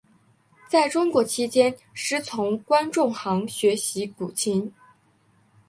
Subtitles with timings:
[0.67, 4.73] 在中国期间师从关仲航学习古琴。